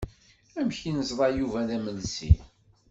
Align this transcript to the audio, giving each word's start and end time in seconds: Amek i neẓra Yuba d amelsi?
Amek 0.59 0.79
i 0.89 0.91
neẓra 0.95 1.27
Yuba 1.31 1.67
d 1.67 1.69
amelsi? 1.75 2.31